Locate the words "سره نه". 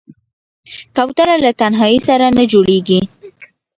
2.07-2.43